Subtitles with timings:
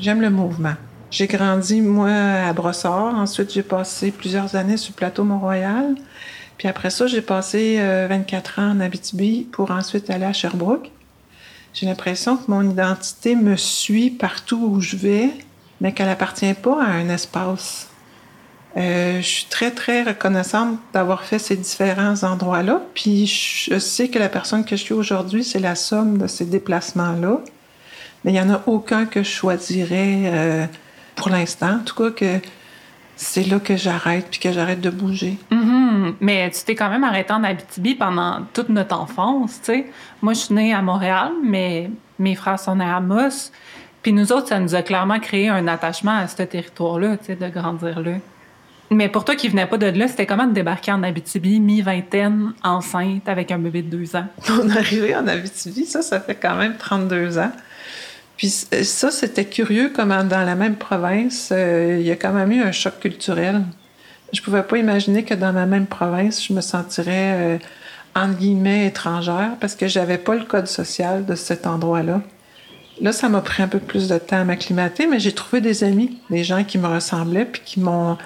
[0.00, 0.72] J'aime le mouvement.
[1.10, 3.14] J'ai grandi, moi, à Brossard.
[3.16, 5.94] Ensuite, j'ai passé plusieurs années sur le plateau Mont-Royal.
[6.56, 7.76] Puis après ça, j'ai passé
[8.08, 10.90] 24 euh, ans en Abitibi pour ensuite aller à Sherbrooke.
[11.74, 15.30] J'ai l'impression que mon identité me suit partout où je vais,
[15.82, 17.88] mais qu'elle appartient pas à un espace.
[18.78, 22.80] Euh, je suis très, très reconnaissante d'avoir fait ces différents endroits-là.
[22.94, 26.46] Puis je sais que la personne que je suis aujourd'hui, c'est la somme de ces
[26.46, 27.40] déplacements-là.
[28.24, 30.66] Mais il n'y en a aucun que je choisirais euh,
[31.16, 31.76] pour l'instant.
[31.76, 32.40] En tout cas, que
[33.16, 35.38] c'est là que j'arrête puis que j'arrête de bouger.
[35.50, 36.14] Mm-hmm.
[36.20, 39.86] Mais tu t'es quand même arrêté en Abitibi pendant toute notre enfance, tu sais.
[40.22, 43.50] Moi, je suis née à Montréal, mais mes frères sont nés à Amos.
[44.02, 47.36] Puis nous autres, ça nous a clairement créé un attachement à ce territoire-là, tu sais,
[47.36, 48.12] de grandir là.
[48.92, 52.54] Mais pour toi qui venais pas de là, c'était comment de débarquer en Abitibi, mi-vingtaine,
[52.64, 54.26] enceinte, avec un bébé de deux ans?
[54.50, 57.52] On est arrivé en Abitibi, ça, ça fait quand même 32 ans.
[58.40, 62.32] Puis euh, ça, c'était curieux comment dans la même province, euh, il y a quand
[62.32, 63.60] même eu un choc culturel.
[64.32, 67.58] Je pouvais pas imaginer que dans la même province, je me sentirais, euh,
[68.16, 72.22] entre guillemets, étrangère parce que j'avais pas le code social de cet endroit-là.
[73.02, 75.84] Là, ça m'a pris un peu plus de temps à m'acclimater, mais j'ai trouvé des
[75.84, 78.16] amis, des gens qui me ressemblaient puis qui m'ont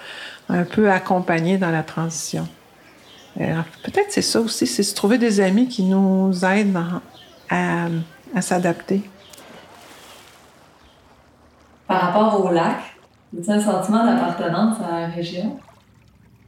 [0.49, 2.47] un peu accompagné dans la transition.
[3.37, 6.79] Peut-être c'est ça aussi, c'est se trouver des amis qui nous aident
[7.51, 7.89] à,
[8.41, 9.03] s'adapter.
[11.95, 12.79] Par rapport au lac,
[13.39, 15.61] as un sentiment d'appartenance à la région?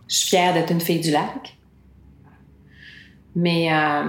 [0.09, 1.57] Je suis fière d'être une fille du lac.
[3.37, 4.07] Mais euh,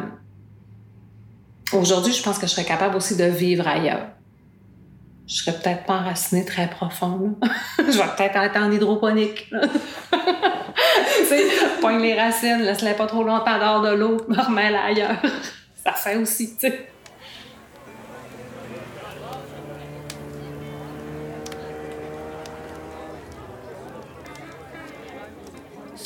[1.73, 4.07] aujourd'hui, je pense que je serais capable aussi de vivre ailleurs
[5.27, 7.35] je serais peut-être pas enracinée très profond.
[7.77, 9.49] je vais peut-être être en hydroponique.
[10.11, 11.43] tu sais,
[11.81, 15.17] poigne les racines, laisse-les pas trop longtemps dehors de l'eau, remets ailleurs.
[15.83, 16.89] Ça fait aussi, tu sais.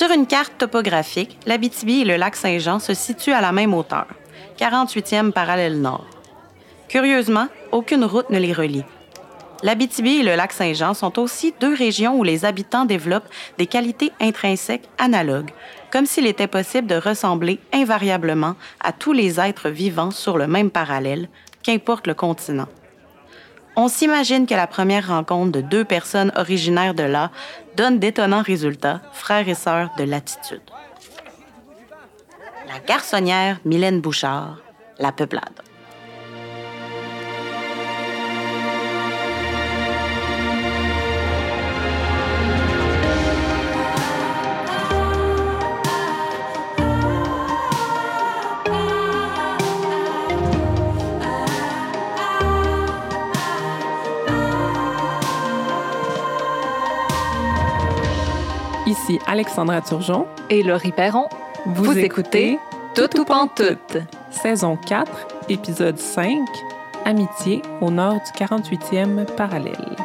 [0.02, 4.08] Sur une carte topographique, l'Abitibi et le lac Saint-Jean se situent à la même hauteur,
[4.58, 6.08] 48e parallèle nord.
[6.88, 8.84] Curieusement, aucune route ne les relie.
[9.62, 13.30] L'Abitibi et le lac Saint-Jean sont aussi deux régions où les habitants développent
[13.60, 15.52] des qualités intrinsèques analogues,
[15.92, 20.72] comme s'il était possible de ressembler invariablement à tous les êtres vivants sur le même
[20.72, 21.30] parallèle,
[21.62, 22.70] qu'importe le continent.
[23.84, 27.32] On s'imagine que la première rencontre de deux personnes originaires de là
[27.76, 30.62] donne d'étonnants résultats, frères et sœurs de latitude.
[32.68, 34.60] La garçonnière Mylène Bouchard,
[35.00, 35.71] La Peuplade.
[59.12, 61.28] Ici Alexandra Turgeon et Laurie Perron.
[61.66, 62.58] Vous, écoutez
[62.96, 63.98] Tout ou Pantoute,
[64.30, 65.12] saison 4,
[65.50, 66.40] épisode 5,
[67.04, 69.98] Amitié au nord du 48e parallèle.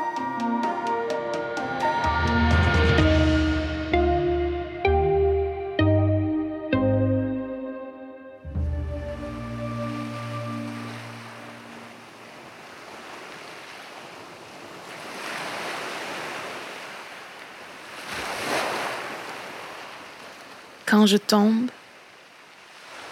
[21.06, 21.70] Quand je tombe,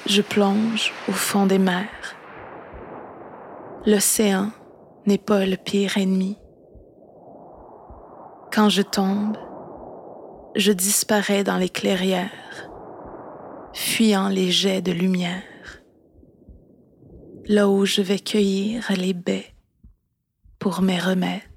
[0.06, 2.16] je plonge au fond des mers.
[3.86, 4.50] L'océan
[5.06, 6.36] n'est pas le pire ennemi.
[8.52, 9.36] Quand je tombe,
[10.56, 12.68] je disparais dans les clairières,
[13.72, 15.44] fuyant les jets de lumière,
[17.46, 19.54] là où je vais cueillir les baies
[20.58, 21.53] pour mes remèdes.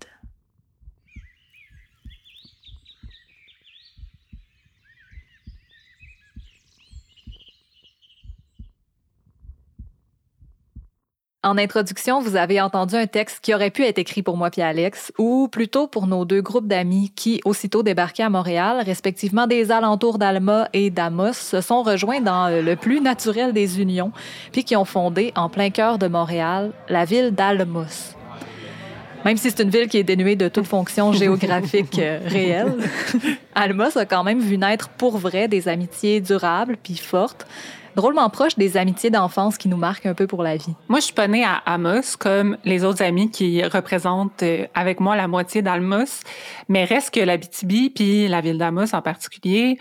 [11.48, 14.62] En introduction, vous avez entendu un texte qui aurait pu être écrit pour moi puis
[14.62, 19.72] Alex, ou plutôt pour nos deux groupes d'amis qui, aussitôt débarqués à Montréal, respectivement des
[19.72, 24.12] alentours d'Alma et d'Amos, se sont rejoints dans euh, le plus naturel des unions,
[24.52, 28.18] puis qui ont fondé, en plein cœur de Montréal, la ville d'Almos.
[29.24, 32.76] Même si c'est une ville qui est dénuée de toute fonction géographique euh, réelle,
[33.56, 37.48] Almos a quand même vu naître pour vrai des amitiés durables puis fortes,
[37.98, 40.76] drôlement proche des amitiés d'enfance qui nous marquent un peu pour la vie.
[40.88, 45.00] Moi, je suis pas née à Amos comme les autres amis qui représentent euh, avec
[45.00, 46.22] moi la moitié d'Almos,
[46.70, 49.80] mais reste que l'Abitibi puis la ville d'Amos en particulier,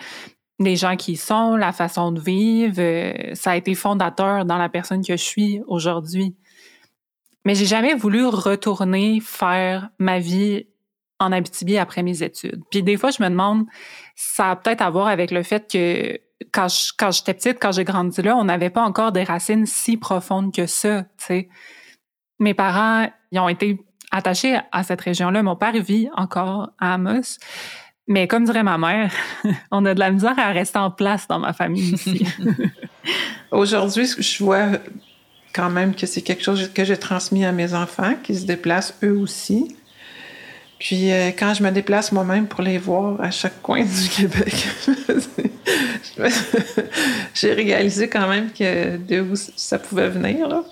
[0.59, 4.57] les gens qui y sont, la façon de vivre, euh, ça a été fondateur dans
[4.57, 6.35] la personne que je suis aujourd'hui.
[7.45, 10.67] Mais j'ai jamais voulu retourner faire ma vie
[11.21, 12.63] en Abitibi après mes études.
[12.71, 13.67] Puis des fois, je me demande,
[14.15, 16.19] ça a peut-être à voir avec le fait que
[16.53, 19.97] quand je, j'étais petite, quand j'ai grandi là, on n'avait pas encore des racines si
[19.97, 21.05] profondes que ça.
[22.39, 23.79] Mes parents, ont été
[24.11, 25.43] attachés à cette région-là.
[25.43, 27.39] Mon père vit encore à Amos.
[28.09, 29.13] Mais comme dirait ma mère,
[29.71, 32.27] on a de la misère à rester en place dans ma famille ici.
[33.51, 34.69] Aujourd'hui, je vois
[35.53, 38.97] quand même que c'est quelque chose que j'ai transmis à mes enfants, qui se déplacent
[39.03, 39.77] eux aussi.
[40.79, 44.67] Puis euh, quand je me déplace moi-même pour les voir à chaque coin du Québec,
[47.35, 50.49] j'ai réalisé quand même que de où ça pouvait venir.
[50.49, 50.65] Là.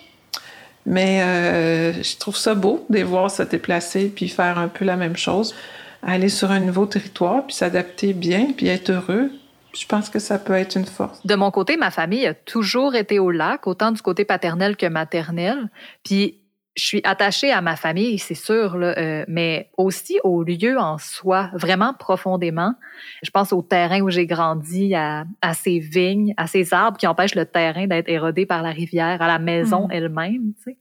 [0.87, 4.85] Mais euh, je trouve ça beau de les voir se déplacer puis faire un peu
[4.85, 5.55] la même chose,
[6.03, 9.31] aller sur un nouveau territoire puis s'adapter bien puis être heureux.
[9.75, 11.25] Je pense que ça peut être une force.
[11.27, 14.87] De mon côté, ma famille a toujours été au lac, autant du côté paternel que
[14.87, 15.69] maternel.
[16.05, 16.39] Puis
[16.77, 20.99] je suis attachée à ma famille, c'est sûr, là, euh, mais aussi au lieu en
[20.99, 22.75] soi, vraiment profondément.
[23.23, 27.07] Je pense au terrain où j'ai grandi, à, à, ces vignes, à ces arbres qui
[27.07, 29.93] empêchent le terrain d'être érodé par la rivière, à la maison Mhm.
[29.93, 30.53] elle-même.
[30.57, 30.79] Tu sais.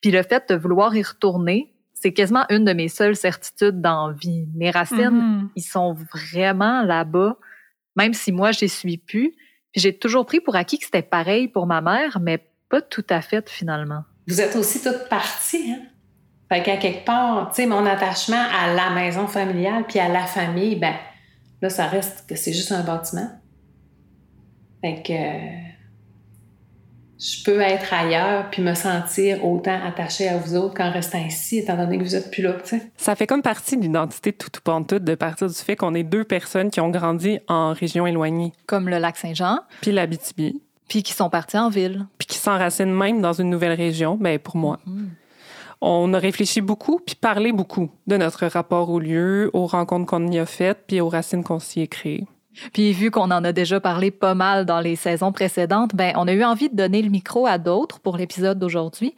[0.00, 4.10] Puis le fait de vouloir y retourner, c'est quasiment une de mes seules certitudes dans
[4.12, 4.46] vie.
[4.54, 5.50] Mes racines, Mhm.
[5.54, 7.36] ils sont vraiment là-bas,
[7.94, 9.32] même si moi, j'y suis plus.
[9.74, 13.20] J'ai toujours pris pour acquis que c'était pareil pour ma mère, mais pas tout à
[13.20, 14.02] fait finalement.
[14.26, 15.86] Vous êtes aussi toutes parties, hein?
[16.48, 20.26] Fait qu'à quelque part, tu sais, mon attachement à la maison familiale puis à la
[20.26, 20.94] famille, ben
[21.60, 23.28] là, ça reste que c'est juste un bâtiment.
[24.80, 25.66] Fait que euh,
[27.18, 31.58] je peux être ailleurs puis me sentir autant attachée à vous autres qu'en restant ici,
[31.58, 32.82] étant donné que vous êtes plus là, tu sais.
[32.96, 35.94] Ça fait comme partie de l'identité de tout ou pantoute de partir du fait qu'on
[35.94, 40.62] est deux personnes qui ont grandi en région éloignée, Comme le lac Saint-Jean, puis l'Abitibi,
[40.88, 42.06] puis qui sont partis en ville.
[42.18, 44.78] puis qui s'enracinent même dans une nouvelle région, ben pour moi.
[45.80, 50.26] On a réfléchi beaucoup, puis parlé beaucoup de notre rapport au lieu, aux rencontres qu'on
[50.28, 52.26] y a faites, puis aux racines qu'on s'y est créées.
[52.72, 56.26] Puis vu qu'on en a déjà parlé pas mal dans les saisons précédentes, ben on
[56.26, 59.14] a eu envie de donner le micro à d'autres pour l'épisode d'aujourd'hui,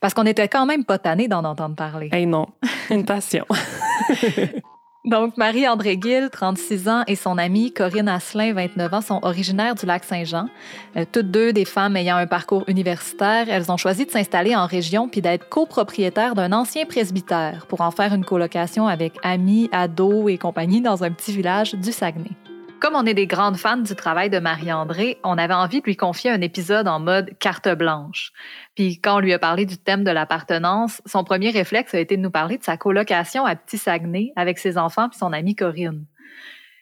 [0.00, 2.08] parce qu'on était quand même pas tannés d'en entendre parler.
[2.12, 2.46] Hey non,
[2.90, 3.44] une passion.
[5.04, 9.86] Donc Marie-André Gill, 36 ans, et son amie Corinne Asselin, 29 ans, sont originaires du
[9.86, 10.48] lac Saint-Jean.
[10.96, 14.66] Euh, toutes deux des femmes ayant un parcours universitaire, elles ont choisi de s'installer en
[14.66, 20.30] région puis d'être copropriétaires d'un ancien presbytère pour en faire une colocation avec amis, ados
[20.30, 22.47] et compagnie dans un petit village du Saguenay.
[22.80, 25.96] Comme on est des grandes fans du travail de Marie-André, on avait envie de lui
[25.96, 28.32] confier un épisode en mode carte blanche.
[28.76, 32.16] Puis quand on lui a parlé du thème de l'appartenance, son premier réflexe a été
[32.16, 35.56] de nous parler de sa colocation à Petit Saguenay avec ses enfants puis son amie
[35.56, 36.04] Corinne.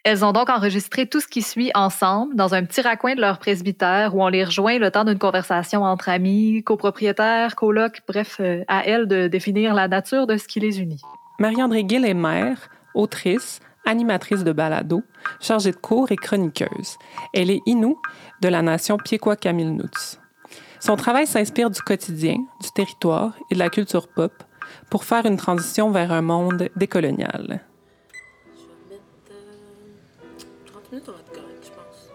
[0.05, 3.39] Elles ont donc enregistré tout ce qui suit ensemble dans un petit raccoin de leur
[3.39, 8.63] presbytère où on les rejoint le temps d'une conversation entre amis, copropriétaires, colocs, bref, euh,
[8.69, 11.01] à elles de définir la nature de ce qui les unit.
[11.39, 15.03] Marie-André Gill est mère, autrice, animatrice de balado,
[15.41, 16.99] chargée de cours et chroniqueuse.
[17.33, 17.99] Elle est Inou
[18.43, 20.19] de la nation Piekwa-Kamilnoots.
[20.81, 24.33] Son travail s'inspire du quotidien, du territoire et de la culture pop
[24.91, 27.65] pour faire une transition vers un monde décolonial.
[28.55, 29.05] Je vais mettre
[30.67, 32.11] 30 minutes, on va être correct, je pense.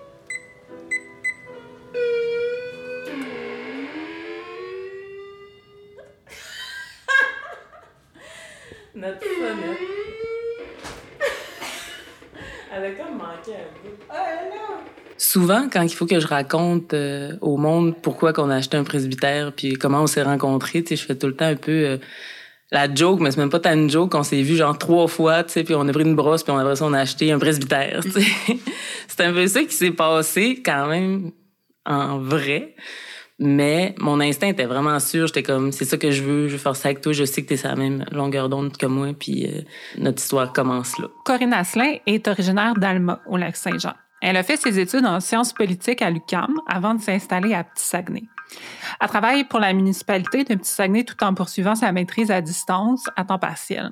[8.96, 9.91] Notre sonnette.
[12.74, 14.82] Elle a comme manqué un bout.
[15.18, 18.84] Souvent, quand il faut que je raconte euh, au monde pourquoi qu'on a acheté un
[18.84, 21.72] presbytère puis comment on s'est rencontrés, tu sais, je fais tout le temps un peu
[21.72, 21.98] euh,
[22.72, 24.16] la joke, mais c'est même pas tant une joke.
[24.16, 26.52] On s'est vu genre trois fois, tu sais, puis on a pris une brosse puis
[26.52, 28.02] on après ça on a acheté un presbytère.
[29.08, 31.32] c'est un peu ça qui s'est passé quand même
[31.86, 32.76] en vrai.
[33.44, 35.26] Mais mon instinct était vraiment sûr.
[35.26, 37.12] J'étais comme, c'est ça que je veux, je veux faire ça avec toi.
[37.12, 39.62] Je sais que t'es sur la même longueur d'onde que moi, puis euh,
[39.98, 41.08] notre histoire commence là.
[41.26, 43.94] Corinne Asselin est originaire d'Alma, au lac Saint-Jean.
[44.22, 48.26] Elle a fait ses études en sciences politiques à l'UQAM avant de s'installer à Petit-Saguenay.
[49.00, 53.26] Elle travaille pour la municipalité de Petit-Saguenay tout en poursuivant sa maîtrise à distance à
[53.26, 53.90] temps partiel.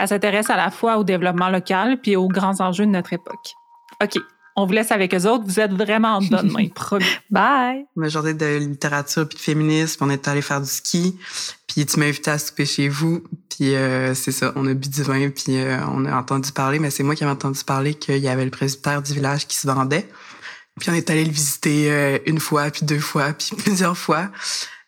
[0.00, 3.54] Elle s'intéresse à la fois au développement local puis aux grands enjeux de notre époque.
[4.02, 4.20] OK,
[4.56, 5.44] on vous laisse avec eux autres.
[5.46, 7.04] Vous êtes vraiment en bonne main, promis.
[7.30, 7.84] Bye!
[7.96, 10.04] M'a journée de littérature puis de féminisme.
[10.04, 11.18] On est allé faire du ski.
[11.66, 13.22] Puis tu m'as invité à souper chez vous.
[13.48, 16.78] Puis euh, c'est ça, on a bu du vin puis euh, on a entendu parler.
[16.78, 19.56] Mais c'est moi qui avais entendu parler qu'il y avait le presbytère du village qui
[19.56, 20.08] se vendait.
[20.80, 24.30] Puis on est allé le visiter euh, une fois, puis deux fois, puis plusieurs fois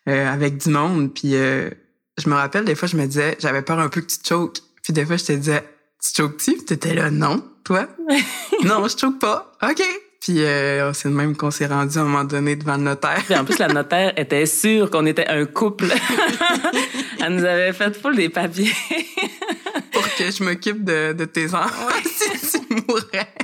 [0.08, 1.12] euh, avec du monde.
[1.14, 1.70] Puis euh,
[2.18, 4.26] je me rappelle, des fois, je me disais, j'avais peur un peu que tu te
[4.26, 4.58] choques.
[4.82, 5.62] Puis des fois, je te disais,
[6.02, 6.54] tu choques-tu?
[6.54, 7.88] Puis t'étais là, non, toi?
[8.64, 9.52] non, je choque pas.
[9.62, 9.82] OK.
[10.22, 13.22] Puis euh, c'est de même qu'on s'est rendu à un moment donné devant le notaire.
[13.24, 15.86] Puis en plus, la notaire était sûre qu'on était un couple.
[17.20, 18.72] Elle nous avait fait full des papiers.
[19.92, 21.88] Pour que je m'occupe de, de tes enfants
[22.36, 23.34] si tu mourrais.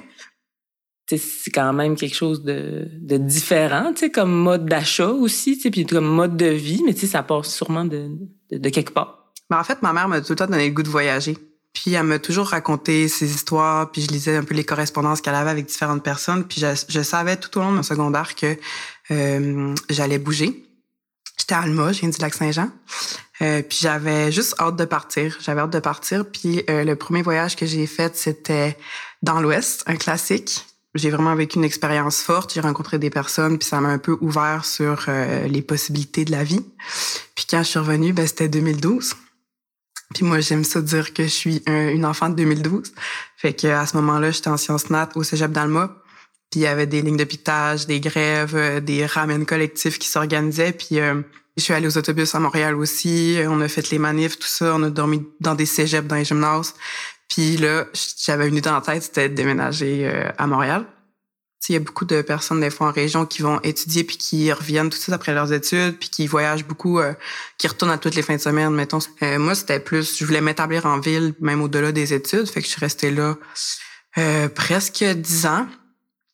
[1.09, 5.63] c'est quand même quelque chose de, de différent, tu sais, comme mode d'achat aussi, tu
[5.63, 8.09] sais, puis comme mode de vie, mais tu sais, ça passe sûrement de,
[8.53, 9.33] de, de quelque part.
[9.51, 11.37] Ben, en fait, ma mère m'a tout le temps donné le goût de voyager.
[11.73, 15.35] Puis elle m'a toujours raconté ses histoires, puis je lisais un peu les correspondances qu'elle
[15.35, 18.57] avait avec différentes personnes, puis je, savais tout au long de mon secondaire que
[19.11, 20.65] euh, j'allais bouger.
[21.39, 22.71] J'étais à Alma, je viens du lac Saint-Jean.
[23.41, 25.39] Euh, puis j'avais juste hâte de partir.
[25.41, 26.27] J'avais hâte de partir.
[26.27, 28.77] Puis euh, le premier voyage que j'ai fait, c'était
[29.23, 30.67] dans l'Ouest, un classique.
[30.95, 32.53] J'ai vraiment vécu une expérience forte.
[32.55, 36.33] J'ai rencontré des personnes, puis ça m'a un peu ouvert sur euh, les possibilités de
[36.33, 36.65] la vie.
[37.35, 39.15] Puis quand je suis revenue, ben, c'était 2012.
[40.15, 42.93] Puis moi, j'aime ça dire que je suis un, une enfant de 2012.
[43.37, 45.95] Fait que à ce moment-là, j'étais en sciences nat au Cégep d'Alma.
[46.51, 50.09] Puis il y avait des lignes de piquetage, des grèves, euh, des ramen collectifs qui
[50.09, 50.73] s'organisaient.
[50.73, 51.21] Puis euh,
[51.59, 53.39] je suis allée aux autobus à Montréal aussi.
[53.47, 54.75] On a fait les manifs, tout ça.
[54.75, 56.75] On a dormi dans des cégeps, dans les gymnases.
[57.29, 57.87] Puis là,
[58.25, 60.87] j'avais une idée en tête, c'était de déménager euh, à Montréal.
[61.69, 64.51] Il y a beaucoup de personnes, des fois, en région qui vont étudier puis qui
[64.53, 67.13] reviennent tout de suite après leurs études puis qui voyagent beaucoup, euh,
[67.59, 69.01] qui retournent à toutes les fins de semaine, mettons.
[69.23, 72.49] Euh, moi, c'était plus, je voulais m'établir en ville, même au-delà des études.
[72.49, 73.37] Fait que je suis restée là
[74.17, 75.67] euh, presque dix ans.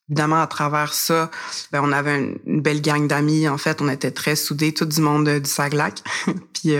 [0.09, 1.31] Évidemment, à travers ça,
[1.73, 3.49] ben, on avait une, une belle gang d'amis.
[3.49, 6.01] En fait, on était très soudés, tout du monde du Saglac.
[6.53, 6.77] puis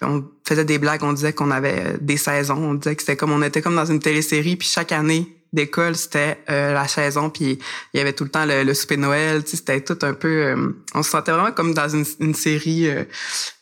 [0.00, 2.56] on faisait des blagues, on disait qu'on avait des saisons.
[2.56, 4.56] On disait que c'était comme on était comme dans une télésérie.
[4.56, 7.58] Puis chaque année, d'école, c'était euh, la saison, puis
[7.92, 10.28] il y avait tout le temps le, le souper de Noël, c'était tout un peu...
[10.28, 12.88] Euh, on se sentait vraiment comme dans une, une série.
[12.88, 13.04] Euh,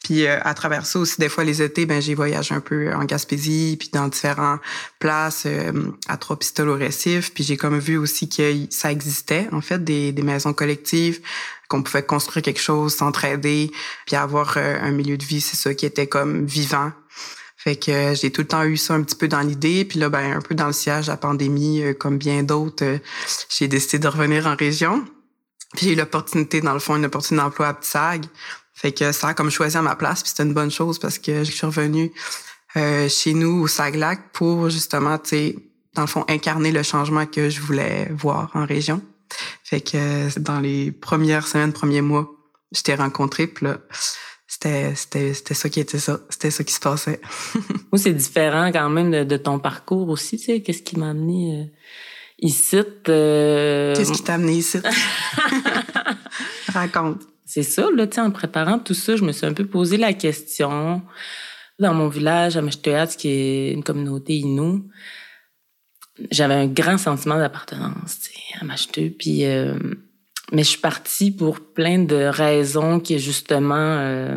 [0.03, 3.05] puis à travers ça aussi, des fois, les étés, ben j'ai voyagé un peu en
[3.05, 4.61] Gaspésie, puis dans différentes
[4.99, 5.47] places,
[6.09, 10.11] à Trois-Pistoles au Récif, puis j'ai comme vu aussi que ça existait, en fait, des,
[10.11, 11.21] des maisons collectives,
[11.69, 13.71] qu'on pouvait construire quelque chose, s'entraider,
[14.05, 16.91] puis avoir un milieu de vie, c'est ça, qui était comme vivant,
[17.63, 19.85] fait que euh, j'ai tout le temps eu ça un petit peu dans l'idée.
[19.85, 22.85] Puis là, ben, un peu dans le siège de la pandémie, euh, comme bien d'autres,
[22.85, 22.99] euh,
[23.49, 25.05] j'ai décidé de revenir en région.
[25.77, 28.25] Puis j'ai eu l'opportunité, dans le fond, une opportunité d'emploi à Ptsag.
[28.75, 30.23] Fait que ça a comme choisi à ma place.
[30.23, 32.13] Puis c'était une bonne chose parce que je suis revenue
[32.75, 35.57] chez nous au Saglac pour justement, tu sais,
[35.95, 39.03] dans le fond, incarner le changement que je voulais voir en région.
[39.63, 42.29] Fait que dans les premières semaines, premiers mois,
[42.73, 43.47] je t'ai rencontré.
[43.47, 43.79] Puis là,
[44.63, 46.21] c'était c'était ça qui était ça.
[46.29, 47.21] C'était ça qui se passait.
[47.93, 50.61] Moi c'est différent quand même de, de, ton parcours aussi tu sais.
[50.63, 51.65] Qu'est-ce qui m'a amené euh,
[52.39, 52.79] ici
[53.09, 53.95] euh...
[53.95, 54.79] qu'est-ce qui t'a amené ici?
[56.69, 57.23] Raconte.
[57.45, 59.97] C'est ça là tu sais en préparant tout ça je me suis un peu posé
[59.97, 61.03] la question
[61.79, 64.89] dans mon village à Meshtoyat qui est une communauté inou.
[66.31, 69.75] J'avais un grand sentiment d'appartenance tu sais à Meshtoy puis euh,
[70.53, 74.37] mais je suis partie pour plein de raisons qui, justement, euh,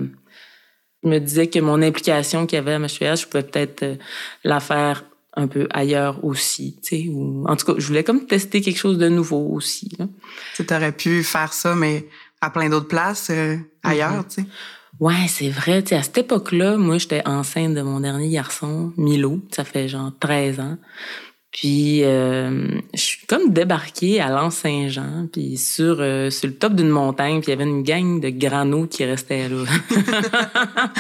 [1.03, 3.95] me disaient que mon implication qu'il y avait à MHPH, je pouvais peut-être euh,
[4.43, 5.03] la faire
[5.38, 7.10] un peu ailleurs aussi, tu sais.
[7.10, 9.91] Ou, en tout cas, je voulais comme tester quelque chose de nouveau aussi.
[10.55, 12.07] Tu aurais pu faire ça, mais
[12.39, 14.36] à plein d'autres places euh, ailleurs, mm-hmm.
[14.36, 14.48] tu sais.
[15.01, 15.84] Ouais, c'est vrai.
[15.84, 19.41] Tu sais, à cette époque-là, moi, j'étais enceinte de mon dernier garçon, Milo.
[19.51, 20.77] Ça fait genre 13 ans.
[21.55, 26.89] Puis euh, je suis comme débarquée à l'Anse-Saint-Jean, puis sur euh, sur le top d'une
[26.89, 29.63] montagne, puis il y avait une gang de granos qui restaient là.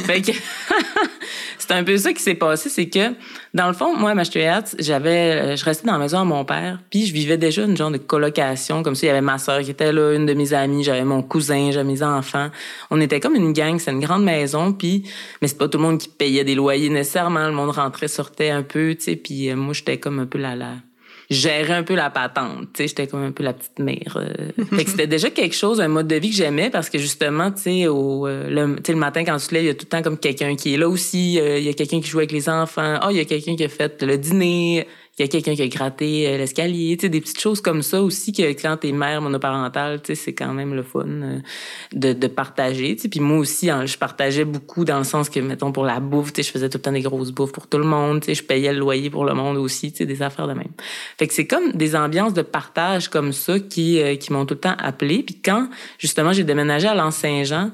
[0.00, 0.22] fait
[1.58, 3.14] c'est un peu ça qui s'est passé, c'est que
[3.54, 6.44] dans le fond, moi à Machtuyat, j'avais euh, je restais dans la maison à mon
[6.44, 9.38] père, puis je vivais déjà une genre de colocation comme ça, il y avait ma
[9.38, 12.48] sœur qui était là, une de mes amies, j'avais mon cousin, j'avais mes enfants.
[12.90, 15.04] On était comme une gang, c'est une grande maison, puis
[15.40, 18.50] mais c'est pas tout le monde qui payait des loyers nécessairement, le monde rentrait sortait
[18.50, 20.74] un peu, tu sais, puis moi j'étais comme un peu la la
[21.32, 22.68] gérer un peu la patente.
[22.72, 24.16] Tu sais, j'étais comme un peu la petite mère.
[24.16, 24.64] Euh.
[24.76, 27.50] fait que c'était déjà quelque chose, un mode de vie que j'aimais parce que justement,
[27.50, 29.86] tu sais, au euh, le, le matin quand tu te lèves, il y a tout
[29.86, 31.40] le temps comme quelqu'un qui est là aussi.
[31.40, 33.00] Euh, il y a quelqu'un qui joue avec les enfants.
[33.04, 34.86] Oh, il y a quelqu'un qui a fait le dîner
[35.18, 37.82] il y a quelqu'un qui a gratté euh, l'escalier, tu sais, des petites choses comme
[37.82, 41.38] ça aussi que quand t'es mère monoparentale, tu sais, c'est quand même le fun euh,
[41.92, 43.08] de, de partager, tu sais.
[43.10, 46.32] Puis moi aussi, hein, je partageais beaucoup dans le sens que, mettons, pour la bouffe,
[46.32, 48.26] tu sais, je faisais tout le temps des grosses bouffes pour tout le monde, tu
[48.26, 50.72] sais, je payais le loyer pour le monde aussi, tu sais, des affaires de même.
[51.18, 54.54] Fait que c'est comme des ambiances de partage comme ça qui, euh, qui m'ont tout
[54.54, 55.22] le temps appelé.
[55.22, 57.70] Puis quand, justement, j'ai déménagé à l'Anse-Saint-Jean,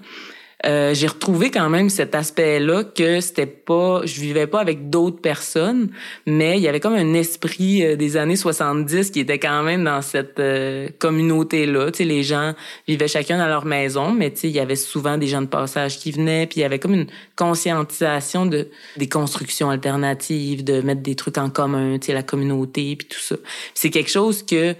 [0.66, 5.20] euh, j'ai retrouvé quand même cet aspect-là que c'était pas, je vivais pas avec d'autres
[5.20, 5.90] personnes,
[6.26, 9.84] mais il y avait comme un esprit euh, des années 70 qui était quand même
[9.84, 11.92] dans cette euh, communauté-là.
[11.92, 12.54] Tu sais, les gens
[12.88, 15.46] vivaient chacun dans leur maison, mais tu sais, il y avait souvent des gens de
[15.46, 20.80] passage qui venaient, puis il y avait comme une conscientisation de des constructions alternatives, de
[20.80, 23.36] mettre des trucs en commun, tu sais, la communauté, puis tout ça.
[23.74, 24.74] C'est quelque chose que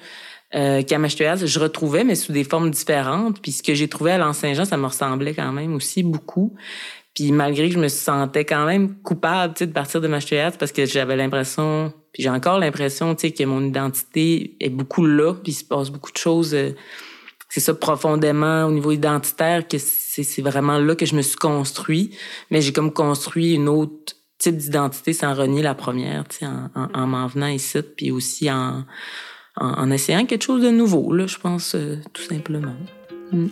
[0.55, 3.41] euh, qu'à Machetuaz, je retrouvais, mais sous des formes différentes.
[3.43, 6.55] Puis ce que j'ai trouvé à l'Anse-Saint-Jean, ça me ressemblait quand même aussi beaucoup.
[7.15, 10.87] Puis malgré que je me sentais quand même coupable de partir de Machetuaz parce que
[10.87, 15.65] j'avais l'impression, puis j'ai encore l'impression que mon identité est beaucoup là, puis il se
[15.65, 16.55] passe beaucoup de choses.
[16.55, 16.71] Euh,
[17.51, 22.17] c'est ça profondément au niveau identitaire que c'est vraiment là que je me suis construit.
[22.51, 27.07] Mais j'ai comme construit une autre type d'identité sans renier la première, en, en, en
[27.07, 28.85] m'en venant ici, puis aussi en,
[29.61, 32.77] en, essayant quelque chose de nouveau, là, je pense, euh, tout simplement.
[33.33, 33.47] Mm.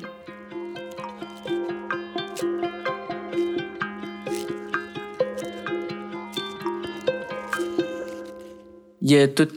[9.03, 9.55] Il y a toute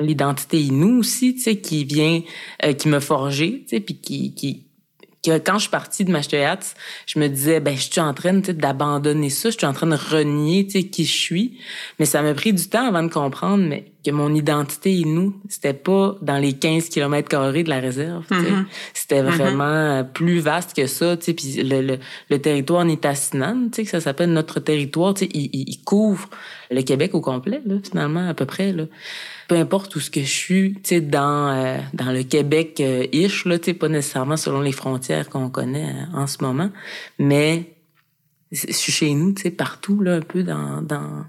[0.00, 2.20] l'identité Inou aussi, tu sais, qui vient,
[2.62, 4.66] euh, qui me forger, tu puis qui,
[5.22, 6.74] que quand je suis partie de Mashteyats,
[7.06, 9.96] je me disais, ben, je suis en train d'abandonner ça, je suis en train de
[9.96, 11.58] renier qui je suis.
[11.98, 15.74] Mais ça m'a pris du temps avant de comprendre mais que mon identité Inou, c'était
[15.74, 18.24] pas dans les 15 km carrés de la réserve.
[18.30, 18.64] Mm-hmm.
[18.94, 19.36] C'était mm-hmm.
[19.36, 21.18] vraiment plus vaste que ça.
[21.18, 21.98] Puis le, le,
[22.30, 26.30] le territoire Nitassinan, que ça s'appelle notre territoire, il, il, il couvre
[26.70, 28.72] le Québec au complet, là, finalement, à peu près.
[28.72, 28.84] Là
[29.50, 33.04] peu importe où ce que je suis, tu sais, dans euh, dans le Québec euh,
[33.10, 36.70] ish là, tu sais, pas nécessairement selon les frontières qu'on connaît euh, en ce moment,
[37.18, 37.74] mais
[38.52, 41.24] je suis chez nous, tu sais, partout là, un peu dans dans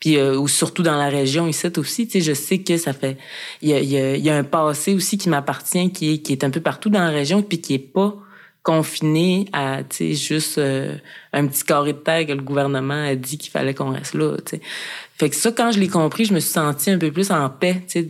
[0.00, 3.18] puis ou surtout dans la région ici aussi, tu sais, je sais que ça fait
[3.62, 6.32] il y a, y, a, y a un passé aussi qui m'appartient qui est qui
[6.32, 8.16] est un peu partout dans la région puis qui est pas
[8.62, 10.60] confiné à juste
[11.32, 14.36] un petit carré de terre que le gouvernement a dit qu'il fallait qu'on reste là,
[14.44, 14.62] tu sais.
[15.16, 17.48] Fait que ça, quand je l'ai compris, je me suis sentie un peu plus en
[17.50, 17.82] paix.
[17.86, 18.08] sais.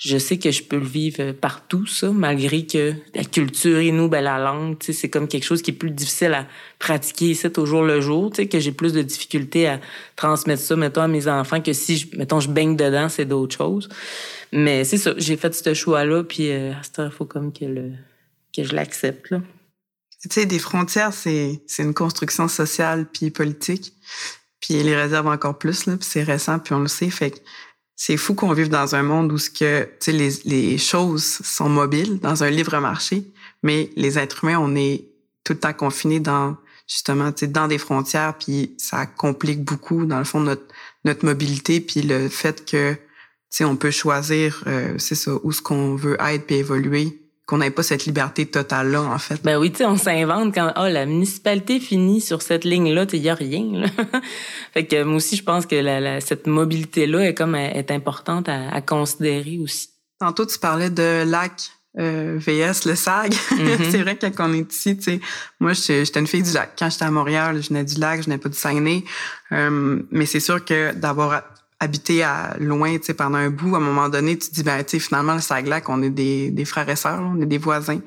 [0.00, 4.08] Je sais que je peux le vivre partout, ça, malgré que la culture et nous,
[4.08, 6.46] ben, la langue, c'est comme quelque chose qui est plus difficile à
[6.78, 9.78] pratiquer ici au jour le jour, que j'ai plus de difficultés à
[10.16, 13.54] transmettre ça, mettons, à mes enfants, que si, je, mettons, je baigne dedans, c'est d'autres
[13.54, 13.90] choses.
[14.52, 17.52] Mais c'est ça, j'ai fait ce choix-là, puis euh, à ce temps, il faut comme
[17.52, 17.92] que, le,
[18.56, 19.34] que je l'accepte.
[20.22, 23.94] Tu sais, des frontières, c'est une construction sociale puis politique.
[24.60, 27.08] Puis les réserves encore plus, là, puis c'est récent, puis on le sait.
[27.08, 27.38] Fait que
[27.96, 32.18] c'est fou qu'on vive dans un monde où ce que, les, les choses sont mobiles
[32.20, 33.24] dans un livre marché,
[33.62, 35.06] mais les êtres humains, on est
[35.44, 36.56] tout le temps confinés dans
[36.86, 40.66] justement dans des frontières, puis ça complique beaucoup, dans le fond, notre,
[41.04, 42.96] notre mobilité, puis le fait que
[43.62, 47.19] on peut choisir, euh, c'est ça, où ce qu'on veut être puis évoluer
[47.50, 49.42] qu'on n'ait pas cette liberté totale-là, en fait.
[49.42, 53.22] Ben oui, tu sais, on s'invente quand, oh, la municipalité finit sur cette ligne-là, il
[53.22, 53.88] n'y a rien, là.
[54.72, 58.80] fait que moi aussi, je pense que la, cette mobilité-là est comme, est importante à,
[58.82, 59.88] considérer aussi.
[60.20, 63.32] Tantôt, tu parlais de lac euh, VS, le SAG.
[63.32, 63.76] Mm-hmm.
[63.90, 65.20] c'est vrai que quand on est ici, tu sais,
[65.58, 66.74] moi, j'étais une fille du lac.
[66.78, 69.02] Quand j'étais à Montréal, je venais du lac, je venais pas du Saguenay.
[69.50, 71.42] Euh, mais c'est sûr que d'avoir
[71.80, 74.84] habiter à loin, tu sais, pendant un bout, à un moment donné, tu dis, ben,
[74.84, 77.58] tu sais, finalement, le Saglac, on est des, des frères et sœurs, on est des
[77.58, 78.00] voisins.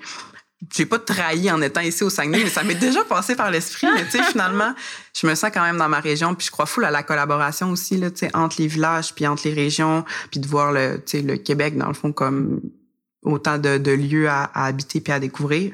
[0.71, 3.87] J'ai pas trahi en étant ici au Saguenay, mais ça m'est déjà passé par l'esprit.
[3.93, 4.73] Mais tu sais, finalement,
[5.19, 7.71] je me sens quand même dans ma région, puis je crois fou à la collaboration
[7.71, 11.01] aussi, là, tu sais, entre les villages, puis entre les régions, puis de voir le,
[11.05, 12.61] tu sais, le Québec, dans le fond, comme
[13.23, 15.73] autant de, de lieux à, habiter puis à découvrir.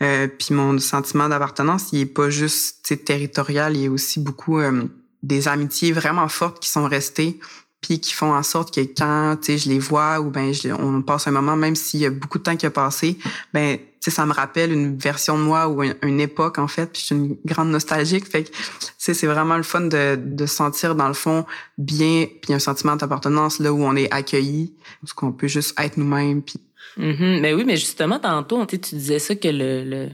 [0.00, 4.20] Euh, puis mon sentiment d'appartenance, il est pas juste, tu sais, territorial, il est aussi
[4.20, 4.60] beaucoup...
[4.60, 4.84] Euh,
[5.22, 7.38] des amitiés vraiment fortes qui sont restées
[7.80, 10.70] puis qui font en sorte que quand tu sais je les vois ou ben je,
[10.70, 13.18] on passe un moment même s'il y a beaucoup de temps qui a passé
[13.52, 16.90] ben tu sais ça me rappelle une version de moi ou une, époque en fait
[16.92, 18.50] puis je suis une grande nostalgique fait que
[18.98, 21.44] c'est vraiment le fun de de sentir dans le fond
[21.78, 25.96] bien puis un sentiment d'appartenance là où on est accueilli où qu'on peut juste être
[25.98, 26.60] nous-mêmes puis
[26.98, 27.40] mm-hmm.
[27.40, 30.08] mais oui mais justement tantôt tu disais ça que le, le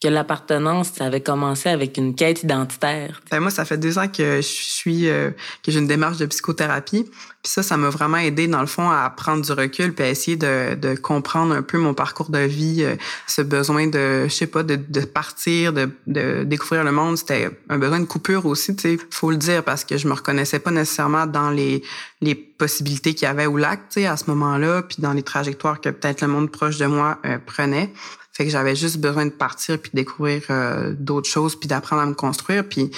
[0.00, 3.20] que l'appartenance, ça avait commencé avec une quête identitaire?
[3.30, 5.30] Ben moi, ça fait deux ans que je suis euh,
[5.64, 7.04] que j'ai une démarche de psychothérapie.
[7.42, 10.08] Puis ça, ça m'a vraiment aidé dans le fond à prendre du recul puis à
[10.08, 12.94] essayer de, de comprendre un peu mon parcours de vie, euh,
[13.26, 17.18] ce besoin de, je sais pas, de, de partir, de, de découvrir le monde.
[17.18, 20.14] C'était un besoin de coupure aussi, tu sais, faut le dire parce que je me
[20.14, 21.82] reconnaissais pas nécessairement dans les
[22.20, 25.22] les possibilités qu'il y avait au lac, tu sais, à ce moment-là, puis dans les
[25.22, 27.92] trajectoires que peut-être le monde proche de moi euh, prenait.
[28.38, 32.02] Fait que j'avais juste besoin de partir puis de découvrir euh, d'autres choses puis d'apprendre
[32.02, 32.62] à me construire.
[32.62, 32.88] Puis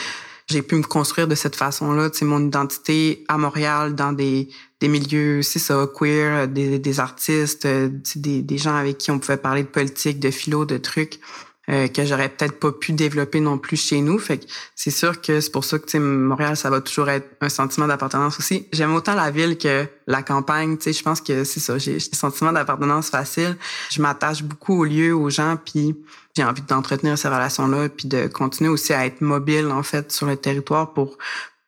[0.48, 4.50] j'ai pu me construire de cette façon-là, sais, mon identité à Montréal dans des,
[4.81, 9.18] des milieux, c'est ça, queer, des, des artistes, euh, des, des gens avec qui on
[9.18, 11.20] pouvait parler de politique, de philo, de trucs.
[11.70, 14.18] Euh, que j'aurais peut-être pas pu développer non plus chez nous.
[14.18, 17.48] Fait que c'est sûr que c'est pour ça que Montréal, ça va toujours être un
[17.48, 18.66] sentiment d'appartenance aussi.
[18.72, 20.78] J'aime autant la ville que la campagne.
[20.78, 21.78] Tu je pense que c'est ça.
[21.78, 23.56] J'ai un sentiment d'appartenance facile.
[23.90, 25.94] Je m'attache beaucoup aux lieux, aux gens, puis
[26.37, 30.26] j'ai envie d'entretenir ces relations-là, puis de continuer aussi à être mobile en fait sur
[30.26, 31.18] le territoire pour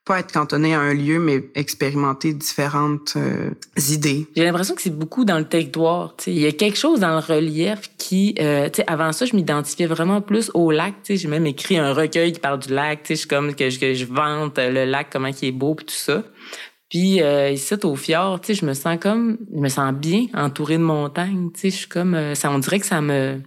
[0.05, 3.51] pas être cantonné à un lieu, mais expérimenter différentes euh,
[3.89, 4.27] idées.
[4.35, 6.15] J'ai l'impression que c'est beaucoup dans le territoire.
[6.27, 10.21] Il y a quelque chose dans le relief qui, euh, avant ça, je m'identifiais vraiment
[10.21, 10.95] plus au lac.
[11.09, 13.07] J'ai même écrit un recueil qui parle du lac.
[13.09, 15.87] Je suis comme que je, que je vante le lac, comment il est beau, puis
[15.87, 16.25] tout ça.
[16.93, 20.83] Puis euh, ici au fjord, je me sens comme, je me sens bien entourée de
[20.83, 21.49] montagnes.
[21.57, 23.41] Je suis comme, euh, ça, on dirait que ça me,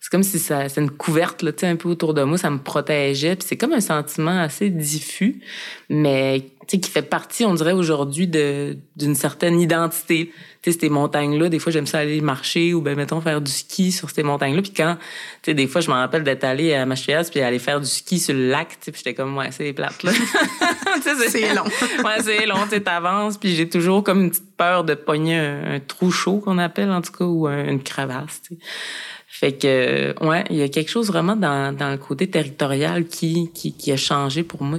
[0.00, 2.38] c'est comme si ça, c'est une couverte là, tu sais, un peu autour de moi,
[2.38, 3.36] ça me protégeait.
[3.36, 5.40] Puis c'est comme un sentiment assez diffus,
[5.88, 10.32] mais tu sais, qui fait partie, on dirait aujourd'hui, de d'une certaine identité
[10.62, 13.50] tu sais, ces montagnes-là, des fois, j'aime ça aller marcher ou, ben, mettons, faire du
[13.50, 14.62] ski sur ces montagnes-là.
[14.62, 14.96] Puis quand,
[15.42, 17.86] tu sais, des fois, je me rappelle d'être allé à Machias puis aller faire du
[17.86, 20.10] ski sur le lac, tu sais, puis j'étais comme, ouais, c'est plate, là.
[21.28, 21.62] c'est long.
[22.04, 25.78] ouais, c'est long, tu t'avances, puis j'ai toujours comme une petite peur de pogner un,
[25.78, 28.60] trou chaud, qu'on appelle, en tout cas, ou une crevasse, tu sais.
[29.30, 33.52] Fait que, ouais, il y a quelque chose vraiment dans, dans le côté territorial qui,
[33.52, 34.78] qui, qui a changé pour moi.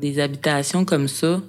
[0.00, 1.40] des habitations comme ça,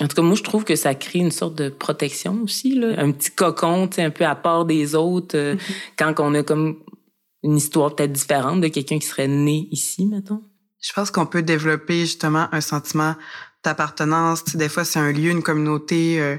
[0.00, 2.94] en tout cas, moi, je trouve que ça crée une sorte de protection aussi, là.
[2.98, 5.72] un petit cocon, un peu à part des autres, euh, mm-hmm.
[5.98, 6.78] quand on a comme
[7.42, 10.42] une histoire peut-être différente de quelqu'un qui serait né ici, mettons.
[10.80, 13.16] Je pense qu'on peut développer justement un sentiment
[13.64, 14.44] d'appartenance.
[14.54, 16.36] Des fois, c'est un lieu, une communauté, euh,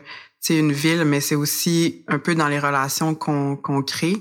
[0.49, 4.15] une ville, mais c'est aussi un peu dans les relations qu'on crée.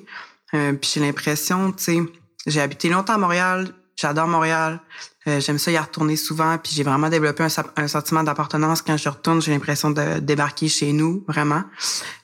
[0.54, 1.98] Euh, puis j'ai l'impression, tu sais,
[2.46, 4.80] j'ai habité longtemps à Montréal, J'adore Montréal.
[5.29, 6.57] Euh, j'aime ça y retourner souvent.
[6.59, 7.45] Puis j'ai vraiment développé
[7.77, 9.43] un, sentiment d'appartenance quand je retourne.
[9.43, 11.62] J'ai l'impression de débarquer chez nous, vraiment.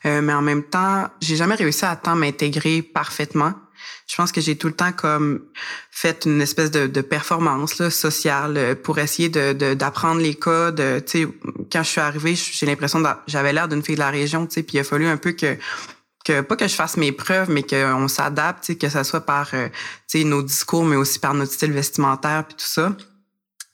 [0.06, 3.52] Euh, mais en même temps, j'ai jamais réussi à tant m'intégrer parfaitement.
[4.06, 5.42] Je pense que j'ai tout le temps comme
[5.90, 10.34] fait une espèce de, de performance là, sociale euh, pour essayer de d'apprendre les.
[10.34, 10.42] Tu
[11.06, 11.28] sais,
[11.72, 14.46] quand je suis arrivée, j'ai l'impression j'avais l'air d'une fille de la région.
[14.46, 15.56] Puis il a fallu un peu que
[16.24, 19.68] que pas que je fasse mes preuves, mais qu'on s'adapte, que ça soit par euh,
[20.14, 22.96] nos discours, mais aussi par notre style vestimentaire puis tout ça.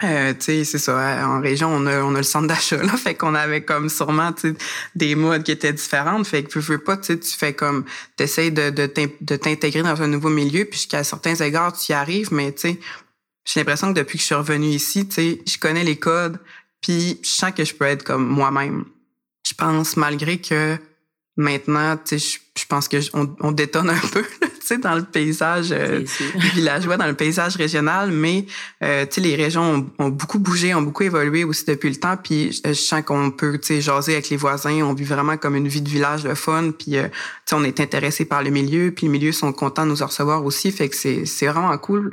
[0.03, 0.99] Euh, c'est ça.
[0.99, 3.89] Euh, en région, on a, on a le centre d'achat là, fait qu'on avait comme
[3.89, 4.35] sûrement
[4.95, 6.27] des modes qui étaient différentes.
[6.27, 7.85] Fait que tu veux pas, tu fais comme
[8.17, 12.33] t'essayes de de t'intégrer dans un nouveau milieu, puis qu'à certains égards tu y arrives,
[12.33, 12.81] mais tu sais,
[13.45, 16.39] j'ai l'impression que depuis que je suis revenue ici, tu sais, je connais les codes,
[16.81, 18.87] puis je sens que je peux être comme moi-même.
[19.47, 20.79] Je pense malgré que
[21.41, 25.05] Maintenant, tu sais, je, pense que on, on, détonne un peu, tu sais, dans le
[25.05, 26.05] paysage euh,
[26.55, 28.45] villageois, dans le paysage régional, mais
[28.85, 32.19] euh, tu sais, les régions ont, beaucoup bougé, ont beaucoup évolué aussi depuis le temps.
[32.19, 34.83] Puis je, sens qu'on peut, tu sais, jaser avec les voisins.
[34.83, 36.73] On vit vraiment comme une vie de village de fun.
[36.79, 37.15] Puis euh, tu
[37.47, 38.91] sais, on est intéressé par le milieu.
[38.91, 40.71] Puis les milieux sont contents de nous recevoir aussi.
[40.73, 42.11] Fait que c'est c'est vraiment cool.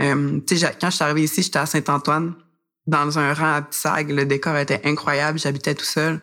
[0.00, 2.32] Euh, tu sais, quand je suis arrivée ici, j'étais à Saint-Antoine
[2.86, 4.10] dans un rang à Pissag.
[4.10, 5.38] Le décor était incroyable.
[5.38, 6.20] J'habitais tout seul.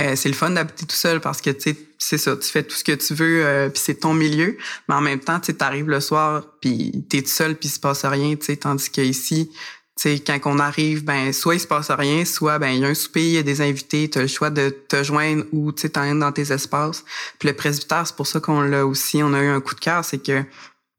[0.00, 2.62] Euh, c'est le fun d'habiter tout seul parce que, tu sais, c'est ça, tu fais
[2.62, 4.56] tout ce que tu veux, euh, puis c'est ton milieu.
[4.88, 7.78] Mais en même temps, tu arrives le soir, puis t'es tout seul, puis il se
[7.78, 9.50] passe rien, tu sais, tandis qu'ici,
[10.00, 12.84] tu sais, quand on arrive, ben soit il se passe rien, soit ben il y
[12.86, 15.44] a un souper, il y a des invités, tu as le choix de te joindre
[15.52, 17.04] ou tu sais dans tes espaces.
[17.38, 19.80] Puis le presbytère, c'est pour ça qu'on l'a aussi, on a eu un coup de
[19.80, 20.42] cœur, c'est que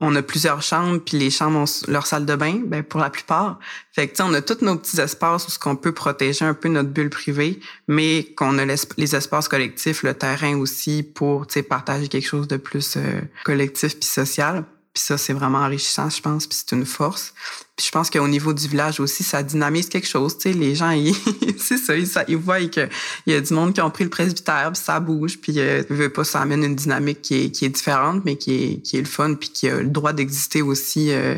[0.01, 3.11] on a plusieurs chambres, puis les chambres ont leur salle de bain, ben pour la
[3.11, 3.59] plupart.
[3.93, 6.69] Fait que, on a tous nos petits espaces où ce qu'on peut protéger un peu
[6.69, 12.27] notre bulle privée, mais qu'on a les espaces collectifs, le terrain aussi, pour partager quelque
[12.27, 14.65] chose de plus euh, collectif puis social.
[14.93, 17.33] Puis ça, c'est vraiment enrichissant, je pense, puis c'est une force.
[17.77, 20.37] Puis je pense qu'au niveau du village aussi, ça dynamise quelque chose.
[20.37, 21.15] Tu sais, les gens, ils,
[21.57, 22.89] c'est ça, ils, ils voient qu'il
[23.27, 26.11] y a du monde qui ont pris le presbytère, puis ça bouge, puis euh, veut
[26.11, 29.01] pas, ça amène une dynamique qui est, qui est différente, mais qui est, qui est
[29.01, 31.37] le fun, puis qui a le droit d'exister aussi euh,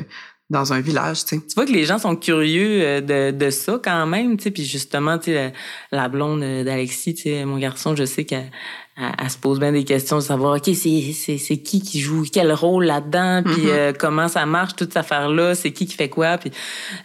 [0.50, 1.42] dans un village, tu sais.
[1.46, 4.52] Tu vois que les gens sont curieux euh, de, de ça quand même, tu sais,
[4.52, 5.54] puis justement, tu sais,
[5.92, 8.52] la, blonde d'Alexis, tu sais, mon garçon, je sais qu'elle
[8.96, 12.24] elle, se pose bien des questions de savoir ok c'est c'est c'est qui qui joue
[12.32, 13.70] quel rôle là-dedans puis Mhm.
[13.70, 16.52] euh, comment ça marche toute cette affaire là c'est qui qui fait quoi puis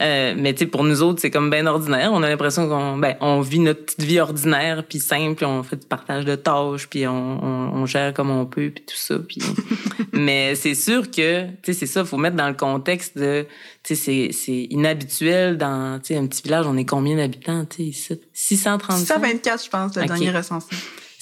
[0.02, 2.98] euh, mais tu sais pour nous autres c'est comme bien ordinaire on a l'impression qu'on
[2.98, 6.34] ben on vit notre petite vie ordinaire puis simple puis on fait du partage de
[6.34, 7.12] tâches puis on,
[7.44, 9.40] on, on gère comme on peut puis tout ça puis
[10.12, 13.46] mais c'est sûr que tu sais c'est ça faut mettre dans le contexte de
[13.82, 17.64] tu sais c'est c'est inhabituel dans tu sais un petit village on est combien d'habitants
[17.64, 18.20] tu sais ici?
[18.34, 20.08] 635 624, je pense, le Ok.
[20.08, 20.68] dernier recensé.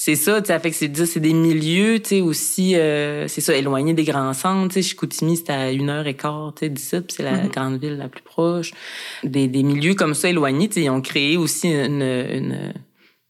[0.07, 3.57] C'est ça, tu sais, fait que c'est des milieux, tu sais, aussi, euh, c'est ça,
[3.57, 6.69] éloignés des grands centres, tu sais, Chicoutimi, c'est à une heure et quart, tu sais,
[6.69, 7.49] d'ici, puis c'est la Mhm.
[7.49, 8.71] grande ville la plus proche.
[9.25, 12.73] Des, des milieux comme ça éloignés, tu sais, ils ont créé aussi une, une,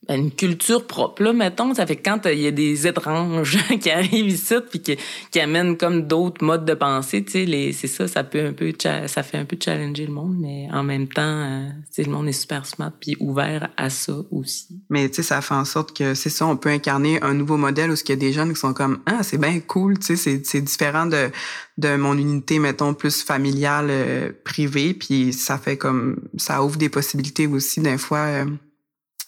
[0.08, 1.74] une culture propre, là, mettons.
[1.74, 4.96] Ça fait que quand euh, il y a des étranges qui arrivent ici, puis qui,
[5.30, 8.72] qui amènent comme d'autres modes de pensée, tu sais, c'est ça, ça peut un peu,
[8.78, 12.10] ça fait un peu challenger le monde, mais en même temps, euh, tu sais, le
[12.10, 14.80] monde est super smart, puis ouvert à ça aussi.
[14.90, 17.56] Mais tu sais, ça fait en sorte que c'est ça, on peut incarner un nouveau
[17.56, 20.16] modèle où il y a des jeunes qui sont comme ah c'est bien cool, tu
[20.16, 21.30] sais, c'est différent de
[21.78, 26.88] de mon unité mettons plus familiale euh, privée, puis ça fait comme ça ouvre des
[26.88, 28.46] possibilités aussi des fois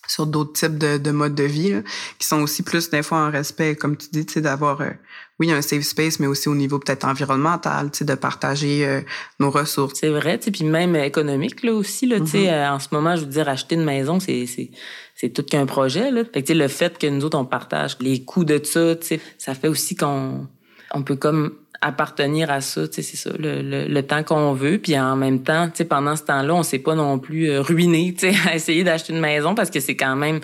[0.09, 1.83] sur d'autres types de, de modes de vie là,
[2.19, 4.91] qui sont aussi plus des fois en respect, comme tu dis, tu sais, d'avoir euh,
[5.39, 9.01] oui un safe space, mais aussi au niveau peut-être environnemental, de partager euh,
[9.39, 10.01] nos ressources.
[10.01, 12.49] C'est vrai, tu sais, puis même économique là aussi là, tu sais, Mhm.
[12.49, 14.71] euh, en ce moment, je veux dire acheter une maison, c'est c'est
[15.15, 16.23] c'est tout qu'un projet là.
[16.33, 18.95] Fait que le fait que nous autres on partage les coûts de ça,
[19.37, 20.47] ça fait aussi qu'on
[20.95, 24.99] on peut comme appartenir à ça, c'est ça, le, le, le temps qu'on veut, puis
[24.99, 28.15] en même temps, pendant ce temps-là, on s'est pas non plus euh, ruiné,
[28.47, 30.41] à essayer d'acheter une maison parce que c'est quand même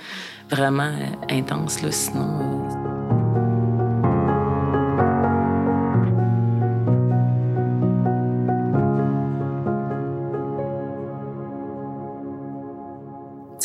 [0.51, 2.69] vraiment euh, intense là, sinon.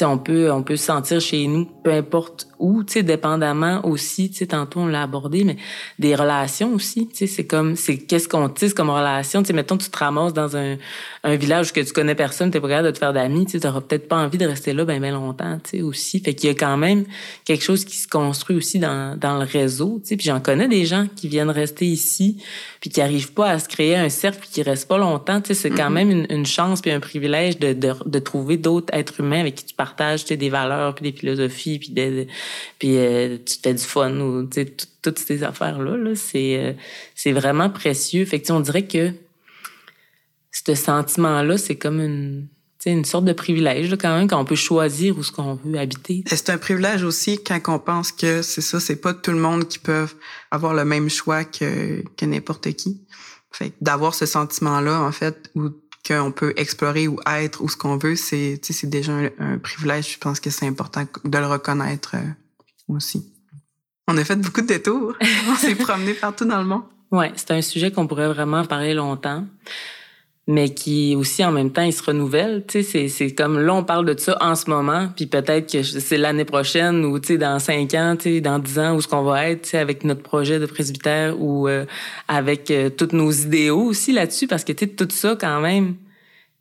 [0.02, 3.86] euh, on peut on peut se sentir chez nous peu importe où tu sais dépendamment
[3.86, 5.58] aussi tu sais tantôt on l'a abordé mais
[5.98, 9.54] des relations aussi tu sais c'est comme c'est qu'est-ce qu'on tisse comme relation tu sais
[9.54, 10.78] mettons tu te ramasses dans un,
[11.24, 13.54] un village où que tu connais personne t'es pas capable de te faire d'amis tu
[13.54, 16.20] sais t'auras peut-être pas envie de rester là ben ben longtemps tu sais aussi.
[16.20, 17.06] Fait qu'il y a quand même
[17.46, 20.18] quelque chose qui se construit aussi dans dans le réseau tu sais.
[20.18, 22.42] Puis j'en connais des gens qui viennent rester ici
[22.82, 25.50] puis qui arrivent pas à se créer un cercle puis qui restent pas longtemps tu
[25.50, 25.54] sais.
[25.54, 29.20] C'est quand même une, une chance puis un privilège de de, de trouver d'autres êtres
[29.20, 32.28] humains avec qui tu partages tu sais des valeurs puis des philosophies puis des,
[32.78, 34.48] puis euh, tu fais du fun ou
[35.02, 36.74] toutes ces affaires là là c'est euh,
[37.16, 39.12] c'est vraiment précieux fait que on dirait que
[40.52, 42.48] ce sentiment là c'est comme une
[42.86, 46.50] une sorte de privilège quand même qu'on peut choisir où ce qu'on veut habiter C'est
[46.50, 49.80] un privilège aussi quand on pense que c'est ça, c'est pas tout le monde qui
[49.80, 50.08] peut
[50.50, 53.02] avoir le même choix que, que n'importe qui.
[53.52, 55.70] Fait d'avoir ce sentiment-là, en fait, où
[56.06, 60.14] qu'on peut explorer ou être où ce qu'on veut, c'est, déjà un, un privilège.
[60.14, 63.34] Je pense que c'est important de le reconnaître euh, aussi.
[64.08, 65.14] On a fait beaucoup de détours.
[65.50, 66.84] on s'est promené partout dans le monde.
[67.12, 69.46] Ouais, c'est un sujet qu'on pourrait vraiment parler longtemps,
[70.50, 72.64] mais qui aussi en même temps il se renouvelle.
[72.68, 75.72] Tu sais, c'est c'est comme là on parle de ça en ce moment, puis peut-être
[75.72, 78.96] que c'est l'année prochaine ou tu sais dans cinq ans, tu sais dans dix ans
[78.96, 81.86] où ce qu'on va être, tu sais avec notre projet de presbytère ou euh,
[82.28, 85.94] avec euh, tous nos idéaux aussi là-dessus, parce que tu sais tout ça quand même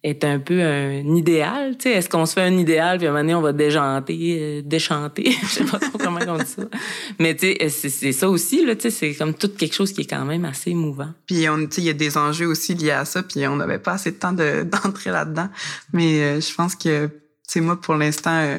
[0.05, 1.97] est un peu un idéal, tu sais.
[1.97, 4.63] Est-ce qu'on se fait un idéal puis à un moment donné on va déjanter, euh,
[4.65, 6.63] déchanter, je sais pas trop comment on dit ça.
[7.19, 10.03] Mais tu sais c'est ça aussi là, tu sais c'est comme tout quelque chose qui
[10.03, 11.13] est quand même assez émouvant.
[11.27, 13.57] Puis on, tu sais, il y a des enjeux aussi liés à ça, puis on
[13.57, 15.49] n'avait pas assez de temps de- d'entrer là-dedans.
[15.93, 17.13] Mais euh, je pense que, tu
[17.49, 18.59] sais, moi, pour l'instant, euh,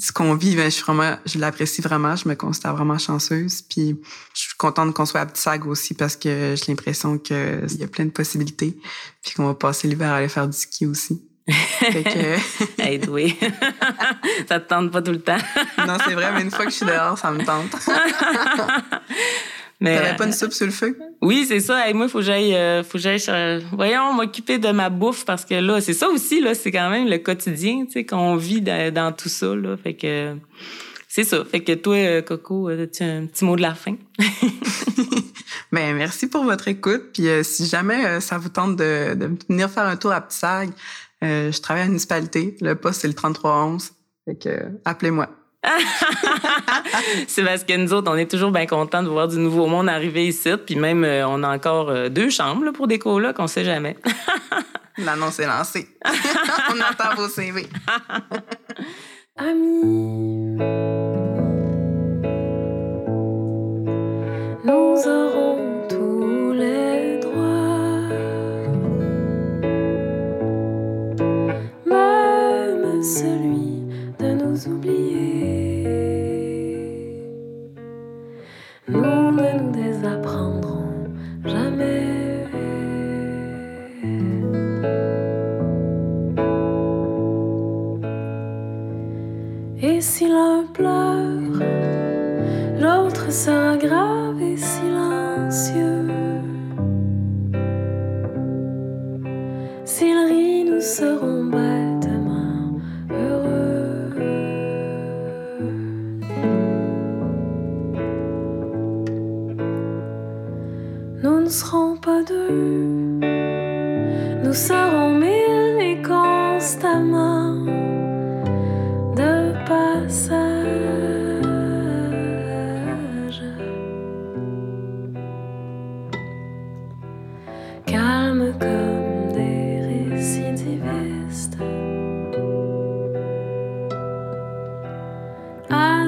[0.00, 3.62] ce qu'on vit, ben, je suis vraiment, je l'apprécie vraiment, je me considère vraiment chanceuse.
[3.62, 4.00] Puis
[4.34, 7.78] je suis contente qu'on soit à Petit Sag aussi parce que j'ai l'impression que il
[7.78, 8.78] y a plein de possibilités,
[9.22, 11.22] puis qu'on va passer l'hiver à aller faire du ski aussi.
[11.48, 13.36] Fait que, Hey, oui.
[14.48, 15.38] ça te tente pas tout le temps.
[15.86, 17.76] non, c'est vrai, mais une fois que je suis dehors, ça me tente.
[19.80, 20.96] Mais T'avais pas une soupe sur le feu?
[21.22, 21.86] oui, c'est ça.
[21.86, 25.24] Hey, moi, faut que j'aille, euh, faut que j'aille, euh, voyons, m'occuper de ma bouffe
[25.24, 28.36] parce que là, c'est ça aussi là, c'est quand même le quotidien, tu sais, qu'on
[28.36, 29.76] vit dans, dans tout ça là.
[29.82, 30.34] Fait que
[31.08, 31.44] c'est ça.
[31.44, 33.96] Fait que toi, euh, Coco, euh, as-tu un petit mot de la fin?
[35.72, 37.10] Ben merci pour votre écoute.
[37.12, 40.20] Puis euh, si jamais euh, ça vous tente de, de venir faire un tour à
[40.20, 40.44] Petit
[41.22, 42.56] euh, je travaille à la municipalité.
[42.60, 43.92] Le poste c'est le 3311.
[44.24, 45.28] Fait que euh, appelez-moi.
[47.28, 49.88] c'est parce que nous autres, on est toujours bien contents de voir du nouveau monde
[49.88, 50.50] arriver ici.
[50.64, 53.64] Puis même, euh, on a encore euh, deux chambres là, pour des colocs, on sait
[53.64, 53.96] jamais.
[54.98, 55.88] L'annonce est lancée.
[56.04, 57.66] on attend vos CV.
[59.36, 60.56] Amis,
[64.64, 65.49] nous aurons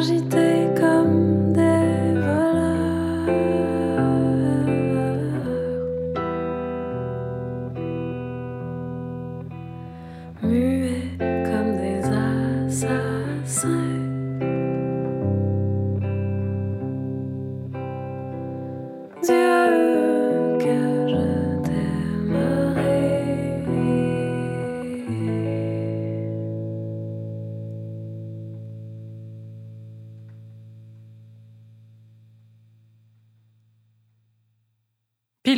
[0.02, 0.61] Agités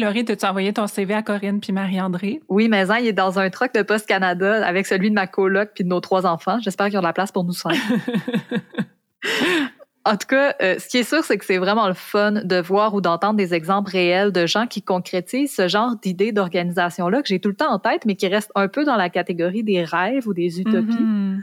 [0.05, 2.41] Laurie, t'as-tu envoyé ton CV à Corinne puis Marie-André?
[2.49, 5.71] Oui, mais il est dans un truck de Post Canada avec celui de ma coloc
[5.75, 6.59] puis de nos trois enfants.
[6.61, 7.77] J'espère qu'ils ont de la place pour nous cinq.
[10.07, 12.61] En tout cas, euh, ce qui est sûr, c'est que c'est vraiment le fun de
[12.61, 17.29] voir ou d'entendre des exemples réels de gens qui concrétisent ce genre d'idées d'organisation-là que
[17.29, 19.83] j'ai tout le temps en tête, mais qui restent un peu dans la catégorie des
[19.83, 21.03] rêves ou des utopies.
[21.03, 21.43] Mhm.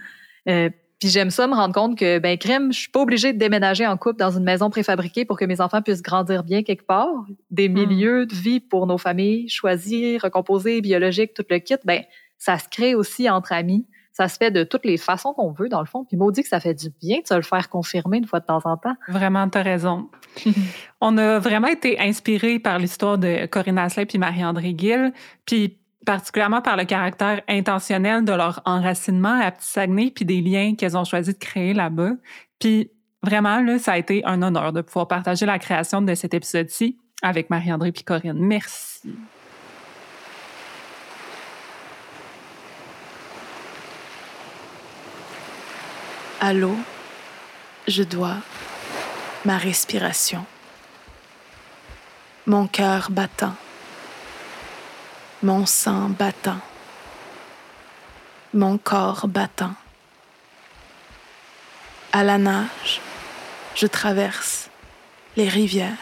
[0.50, 0.70] Euh,
[1.02, 3.88] puis j'aime ça me rendre compte que, ben, crème, je suis pas obligée de déménager
[3.88, 7.26] en couple dans une maison préfabriquée pour que mes enfants puissent grandir bien quelque part.
[7.50, 12.04] Des milieux de vie pour nos familles, choisis, recomposés, biologiques, tout le kit, ben,
[12.38, 13.88] ça se crée aussi entre amis.
[14.14, 16.06] Ça se fait de toutes les façons qu'on veut, dans le fond.
[16.06, 18.46] Puis maudit que ça fait du bien de se le faire confirmer une fois de
[18.46, 18.96] temps en temps.
[19.08, 20.08] Vraiment, t'as raison.
[21.02, 25.14] On a vraiment été inspirés par l'histoire de Corinne Asselin puis Marie-André Gill,
[25.48, 30.76] puis particulièrement par le caractère intentionnel de leur enracinement à Petit Saguenay puis des liens
[30.76, 32.12] qu'elles ont choisi de créer là-bas.
[32.60, 32.92] Puis
[33.24, 36.98] vraiment, là, ça a été un honneur de pouvoir partager la création de cet épisode-ci
[37.22, 38.40] avec Marie-André puis Corinne.
[38.40, 39.14] Merci.
[46.54, 46.76] L'eau,
[47.88, 48.38] je dois
[49.46, 50.44] ma respiration,
[52.46, 53.54] mon cœur battant,
[55.44, 56.60] mon sang battant,
[58.54, 59.74] mon corps battant.
[62.12, 63.02] À la nage,
[63.74, 64.70] je traverse
[65.36, 65.98] les rivières,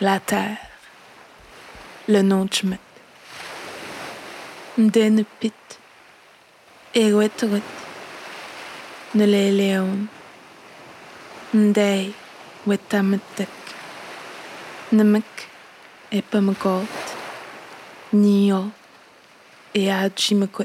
[0.00, 0.56] la terre,
[2.08, 2.78] le Nojmet.
[4.78, 5.52] Ndenepit,
[6.94, 7.62] Ewetwet,
[9.14, 10.06] Nleleon,
[11.54, 12.14] Ndei,
[12.66, 13.48] Wetametek,
[14.92, 15.48] Namek,
[16.12, 17.05] Epamagot,
[18.16, 18.70] Nio,
[19.74, 20.64] et Adjimakot.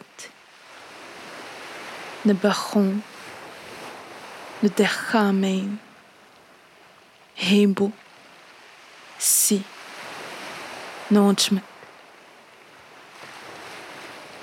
[2.25, 3.01] Nebachon,
[4.63, 5.77] Ndechamein,
[7.35, 7.91] Hebo,
[9.19, 9.63] Si,
[11.11, 11.61] Nojmet.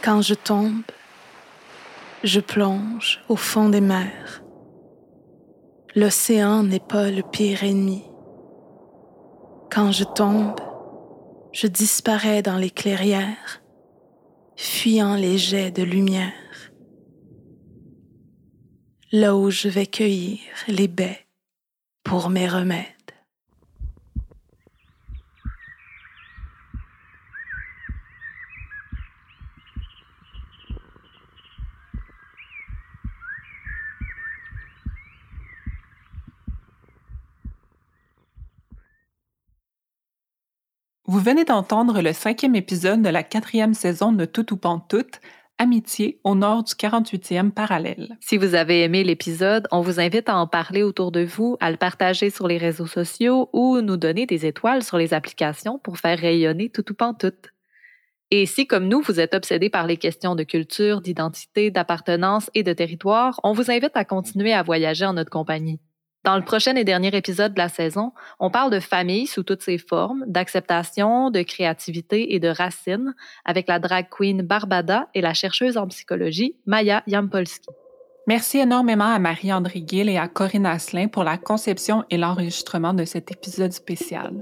[0.02, 0.82] Quand je tombe,
[2.22, 4.42] je plonge au fond des mers.
[5.94, 8.04] L'océan n'est pas le pire ennemi.
[9.70, 10.60] Quand je tombe,
[11.52, 13.62] je disparais dans les clairières,
[14.56, 16.32] fuyant les jets de lumière.
[19.12, 21.26] Là où je vais cueillir les baies
[22.04, 22.97] pour mes remèdes.
[41.10, 45.22] Vous venez d'entendre le cinquième épisode de la quatrième saison de Tout ou Pantoute,
[45.56, 48.18] Amitié au nord du 48e parallèle.
[48.20, 51.70] Si vous avez aimé l'épisode, on vous invite à en parler autour de vous, à
[51.70, 55.96] le partager sur les réseaux sociaux ou nous donner des étoiles sur les applications pour
[55.96, 57.54] faire rayonner tout ou pantoute.
[58.30, 62.62] Et si, comme nous, vous êtes obsédé par les questions de culture, d'identité, d'appartenance et
[62.62, 65.80] de territoire, on vous invite à continuer à voyager en notre compagnie.
[66.24, 69.62] Dans le prochain et dernier épisode de la saison, on parle de famille sous toutes
[69.62, 73.14] ses formes, d'acceptation, de créativité et de racines
[73.44, 77.70] avec la drag queen Barbada et la chercheuse en psychologie Maya Yampolski.
[78.26, 83.06] Merci énormément à Marie-André Gill et à Corinne Asselin pour la conception et l'enregistrement de
[83.06, 84.34] cet épisode spécial.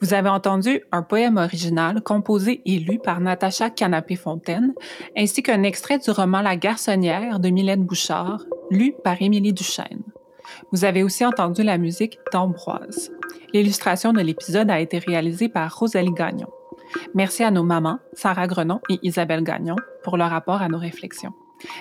[0.00, 4.72] Vous avez entendu un poème original composé et lu par Natacha Canapé-Fontaine,
[5.16, 10.04] ainsi qu'un extrait du roman La Garçonnière de Mylène Bouchard, lu par Émilie Duchesne.
[10.72, 13.10] Vous avez aussi entendu la musique d'Ambroise.
[13.52, 16.48] L'illustration de l'épisode a été réalisée par Rosalie Gagnon.
[17.14, 21.32] Merci à nos mamans, Sarah Grenon et Isabelle Gagnon, pour leur rapport à nos réflexions.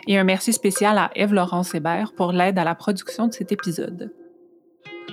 [0.08, 4.12] Et un merci spécial à Eve-Laurence Hébert pour l'aide à la production de cet épisode.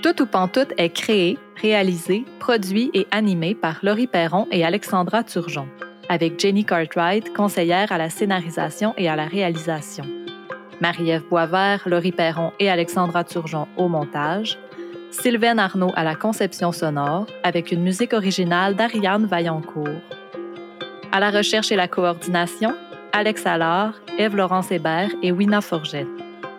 [0.03, 5.69] Tout ou Pantoute est créé, réalisé, produit et animé par Laurie Perron et Alexandra Turgeon,
[6.09, 10.05] avec Jenny Cartwright, conseillère à la scénarisation et à la réalisation.
[10.81, 14.59] Marie-Ève Boisvert, Laurie Perron et Alexandra Turgeon au montage,
[15.11, 20.01] Sylvaine Arnaud à la conception sonore, avec une musique originale d'Ariane Vaillancourt.
[21.13, 22.75] À la recherche et la coordination,
[23.13, 26.07] Alex Allard, Ève-Laurence Hébert et Wina Forget.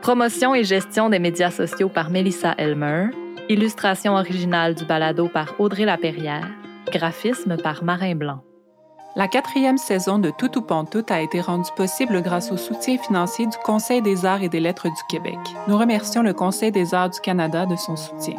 [0.01, 3.07] Promotion et gestion des médias sociaux par Melissa Elmer.
[3.49, 6.47] Illustration originale du balado par Audrey Lapérière.
[6.91, 8.43] Graphisme par Marin Blanc.
[9.17, 13.47] La quatrième saison de Tout ou Pantoute a été rendue possible grâce au soutien financier
[13.47, 15.39] du Conseil des arts et des lettres du Québec.
[15.69, 18.35] Nous remercions le Conseil des arts du Canada de son soutien.